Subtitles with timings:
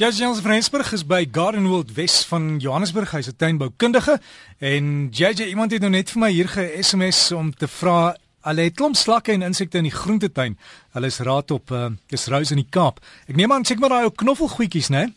[0.00, 3.10] Jazz Jans Frensburg is by Garden World Wes van Johannesburg.
[3.10, 4.20] Hy's 'n tuinboukundige
[4.58, 8.74] en JJ iemand het nou net vir my hier ge-SMS om te vra Hulle het
[8.74, 10.58] klomp slakke en insekte in die groentetuin.
[10.96, 13.00] Hulle is raad op uh, dis Rose in die Kaap.
[13.28, 15.04] Ek neem aan seker maar daai ou knoffelgoedjies, né?
[15.04, 15.14] Nee?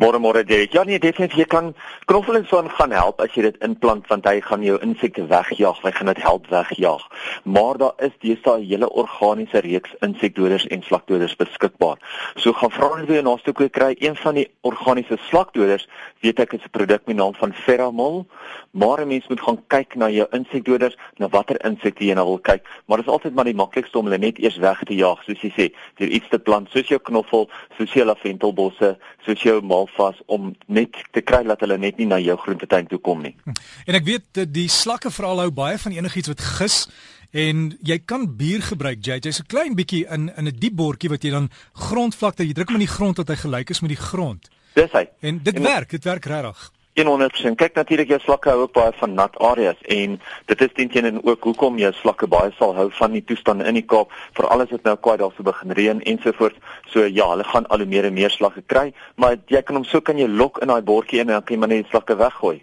[0.00, 0.72] Môre môre Derek.
[0.72, 1.66] Ja nee, definitief jy kan
[2.08, 5.82] knoffel en son gaan help as jy dit inplant want hy gaan jou insekte wegjaag,
[5.84, 7.02] hy gaan dit help wegjaag.
[7.44, 11.98] Maar daar is deesdae 'n hele organiese reeks insekdoders en slakdoders beskikbaar.
[12.36, 15.86] So gaan vra net weer naaste koe kry een van die organiese slakdoders,
[16.22, 18.26] weet ek is 'n produk met naam van Ferramol,
[18.72, 22.38] maar 'n mens moet gaan kyk na jou insekdoders, na watter insekte jy nou wil
[22.38, 25.22] kyk, maar dit is altyd maar die maklikste om hulle net eers weg te jaag,
[25.24, 29.60] soos jy sê, deur iets te plant soos jou knoffel, soos jou laventelbosse, soos jou
[29.90, 33.34] malvas om net te kry dat hulle net nie na jou groentetuin toe kom nie.
[33.44, 33.56] Hm.
[33.86, 36.88] En ek weet die slakke veral hou baie van enigiets wat gis
[37.32, 41.10] en jy kan bier gebruik jy jy's 'n klein bietjie in in 'n diep bordjie
[41.10, 43.90] wat jy dan grondvlakte jy druk hom in die grond dat hy gelyk is met
[43.90, 44.50] die grond.
[44.74, 45.08] Dis hy.
[45.20, 46.70] En dit en, werk, dit werk regtig.
[46.98, 47.56] 100%.
[47.56, 50.16] Kyk natuurlik jou slakke hou ook baie van nat areas en
[50.50, 53.78] dit is teen teen ook hoekom jou slakke baie sal hou van die toestande in
[53.78, 56.58] die Kaap vir alles wat nou kwai daarso begin reën ensovoorts.
[56.92, 59.84] So ja, hulle gaan al hoe meer en meer slakke kry, maar jy kan hom
[59.84, 62.18] so kan jy lok in daai bordjie en dan kan jy maar net die slakke
[62.18, 62.58] weggooi.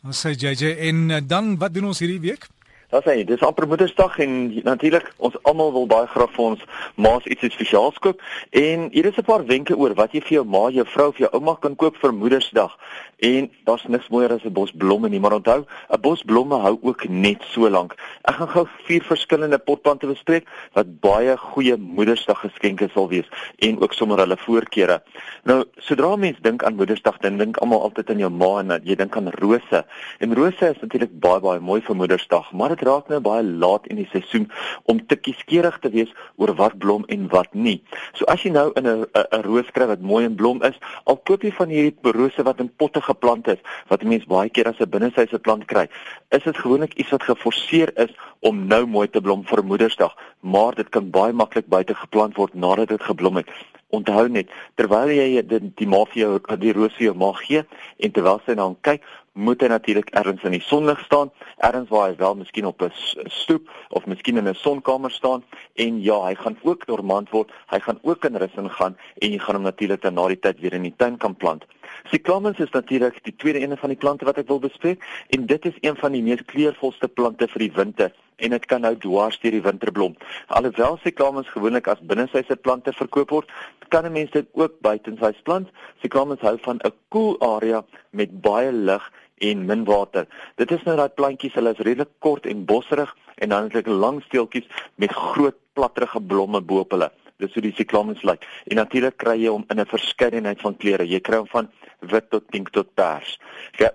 [0.00, 2.48] Ons sê JJ en eh, dan wat doen ons hierdie week?
[2.90, 4.32] Dit sê dis amper Moedersdag en
[4.66, 6.62] natuurlik ons almal wil baie graag vir ons
[6.98, 8.18] ma's iets spesiaals koop
[8.50, 11.18] en hier is 'n paar wenke oor wat jy vir jou ma, jou vrou of
[11.18, 12.74] jou ouma kan koop vir Moedersdag.
[13.20, 16.78] En daar's niks mooier as 'n bos blomme nie, maar onthou, 'n bos blomme hou
[16.82, 17.94] ook net so lank.
[18.24, 23.80] Ek gaan gou vier verskillende potplante bespreek wat baie goeie Moedersdag geskenke sal wees en
[23.80, 25.02] ook sommer hulle voorkeure.
[25.44, 28.94] Nou, sodra mense dink aan Moedersdag, dan dink almal altyd aan jou ma en jy
[28.96, 29.84] dink aan rose.
[30.18, 33.86] En rose is natuurlik baie baie mooi vir Moedersdag, maar dit raak nou baie laat
[33.90, 34.48] in die seisoen
[34.90, 37.80] om te kieskeurig te wees oor wat blom en wat nie.
[38.18, 41.16] So as jy nou in 'n 'n roos kry wat mooi en blom is, al
[41.16, 43.58] koop jy van hierdie rose wat in potte geplant is
[43.88, 45.88] wat mense baie keer as 'n binnesyse plant kry,
[46.30, 50.74] is dit gewoonlik iets wat geforseer is om nou mooi te blom vir Moedersdag, maar
[50.74, 53.48] dit kan baie maklik buite geplant word nadat dit geblom het.
[53.90, 56.26] Onthou net, terwyl jy die, die mafie
[56.62, 57.64] die roos vir jou mag gee
[57.98, 59.02] en terwyl sy dan kyk,
[59.32, 61.30] moet hy natuurlik ergens in die sonlig staan,
[61.62, 62.92] ergens waar hy wel miskien op 'n
[63.30, 65.42] stoep of miskien in 'n sonkamer staan
[65.74, 69.38] en ja, hy gaan ook dormant word, hy gaan ook in rus ingaan en jy
[69.38, 71.64] gaan hom natuurlik dan na die tyd weer in die tuin kan plant.
[72.10, 75.66] Cyclamens is natuurlik die tweede een van die plante wat ek wil bespreek en dit
[75.66, 79.38] is een van die mees kleurvolste plante vir die winter en dit kan nou dwars
[79.40, 80.16] deur die winter blom.
[80.48, 83.48] Alhoewel Cyclamens gewoonlik as binnesyse plante verkoop word,
[83.88, 85.68] kan 'n mens dit ook buitenshuis plant.
[86.02, 90.26] Cyclamens hou van 'n koel cool area met baie lig en min water.
[90.56, 93.96] Dit is nou daai plantjies, hulle is redelik kort en bosserig en dan het hulle
[93.96, 97.10] lang steeltjies met groot platterige blomme bo-op hulle.
[97.40, 98.44] Dis hoe die cyclamens lyk.
[98.68, 101.06] En natuurlik kry jy hom in 'n verskeidenheid van kleure.
[101.06, 101.70] Jy kry hom van
[102.00, 103.38] wit tot pink tot pers.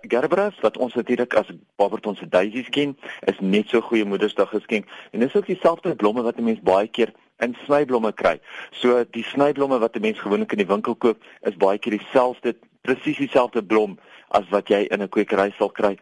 [0.10, 4.86] Gerberas wat ons natuurlik as Barberton se daisies ken, is net so goeie Moedersdag geskenk
[5.12, 8.40] en dis ook dieselfde blomme wat 'n mens baie keer in snyblomme kry.
[8.72, 12.56] So die snyblomme wat 'n mens gewoonlik in die winkel koop, is baie keer dieselfde
[12.82, 15.98] presies dieselfde blom as wat jy in 'n kwekery sal kry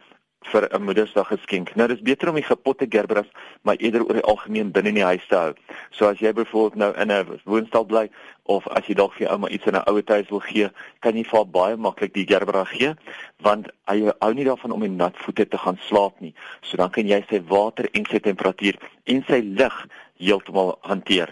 [0.47, 1.75] vir 'n Moedersdag geskenk.
[1.75, 3.29] Nou dis beter om die gepotte gerbras
[3.61, 5.53] maar eerder oor die algemeen binne in die huis te hou.
[5.91, 8.09] So as jy byvoorbeeld nou in 'n woonstel bly
[8.43, 11.15] of as jy dalk vir jou ouma iets in 'n ouer huis wil gee, kan
[11.15, 12.95] jy vir baie maklik die gerbras gee
[13.41, 16.33] want hy hou nie daarvan om in nat voete te gaan slaap nie.
[16.61, 19.87] So dan kan jy sy water en sy temperatuur en sy lig
[20.17, 21.29] heeltemal hanteer.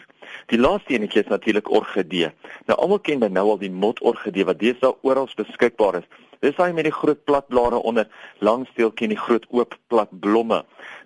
[0.52, 2.32] Die laaste enetjie is natuurlik orgidee.
[2.66, 6.08] Nou almal ken dan nou al die motorgidee wat deesdae oral beskikbaar is.
[6.42, 8.08] Dis daai met die groot platblare onder,
[8.40, 10.64] lang steeltjie en die groot oop plat blomme.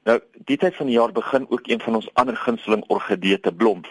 [0.08, 3.52] Nou, die tyd van die jaar begin ook een van ons ander gunsteling orgidee te
[3.52, 3.82] blom.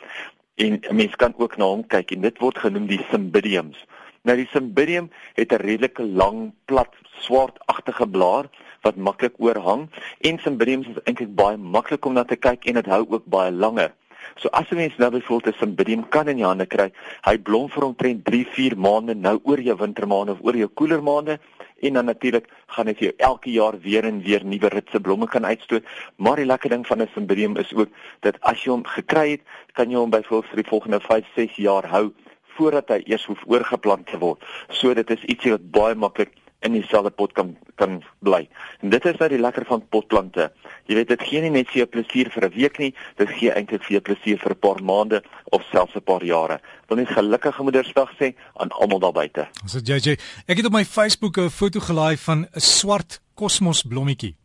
[0.57, 3.85] En 'n mens kan ook na hom kyk en dit word genoem die cymbidiums.
[4.23, 8.49] Nou die cymbidium het 'n redelike lang, plat, swartagtige blaar
[8.81, 12.87] wat maklik oorhang en cymbidiums is eintlik baie maklik om na te kyk en dit
[12.87, 13.93] hou ook baie langer.
[14.37, 16.93] So as 'n mens nou byvoorbeeld 'n Cymbidium kan in jou hande kry,
[17.23, 21.39] hy blom vir omtrent 3-4 maande nou oor jou wintermaande of oor jou koeler maande
[21.81, 25.45] en dan natuurlik gaan dit jou elke jaar weer en weer nuwe ritse blomme kan
[25.45, 25.85] uitstoot.
[26.17, 27.89] Maar die lekker ding van 'n Cymbidium is ook
[28.21, 29.41] dat as jy hom gekry het,
[29.73, 32.13] kan jy hom byvoorbeeld vir die volgende 5-6 jaar hou
[32.57, 34.43] voordat hy eers hoef oorgeplant te word.
[34.69, 36.31] So dit is ietsie wat baie maklik
[36.65, 38.45] in dieselfde pot kan kan bly.
[38.81, 40.49] En dit is nou die lekker van potplante.
[40.89, 43.51] Jy weet dit gee nie net vir jou plesier vir 'n week nie, dit gee
[43.51, 46.61] eintlik vir jou plesier vir 'n paar maande of selfs 'n paar jare.
[46.89, 49.49] Wil net gelukkige Moedersdag sê aan almal daar buite.
[49.63, 50.17] Ons het JJ.
[50.47, 54.37] Ek het op my Facebook 'n foto gelaai van 'n swart kosmos blommetjie.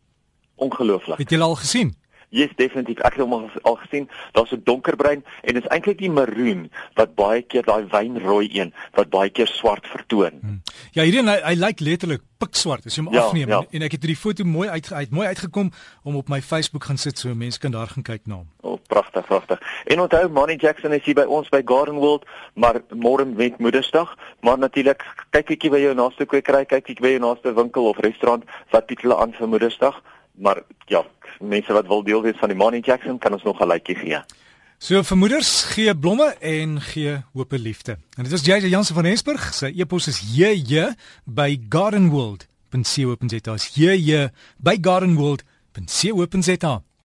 [0.56, 1.18] Ongelooflik.
[1.18, 1.99] Het jy al gesien?
[2.30, 4.08] Jy's definitief ek het hom al, al gesien.
[4.36, 6.68] Daar's so donkerbruin en dit is eintlik die maroon
[6.98, 10.38] wat baie keer daai wynrooi een wat baie keer swart vertoon.
[10.40, 10.60] Hmm.
[10.94, 13.60] Ja, hierdie hy, hy lyk letterlik pikswart as jy hom ja, afneem ja.
[13.76, 15.72] en ek het hierdie foto mooi uit uit mooi uitgekom
[16.08, 18.46] om op my Facebook gaan sit so mense kan daar gaan kyk na hom.
[18.62, 19.60] O, oh, pragtig, pragtig.
[19.92, 22.24] En onthou Manny Jackson is hier by ons by Garden World,
[22.54, 24.14] maar môre met Moedersdag,
[24.46, 25.04] maar natuurlik
[25.36, 28.88] kyk ek by jou naaste kwekery, kyk ek by jou naaste winkel of restaurant wat
[28.88, 30.00] bied hulle aan vir Moedersdag,
[30.40, 31.04] maar ja,
[31.40, 34.20] mense wat wil deel wees van die Manny Jackson kan ons nog 'n likeie gee.
[34.78, 37.98] So vir moeders gee blomme en gee hoop en liefde.
[38.16, 39.54] En dit is JJ Jansen van Esburg.
[39.54, 40.94] Sy e-pos is jj
[41.24, 43.56] by gardenworld.co.za.
[43.74, 46.82] Jj by gardenworld.co.za.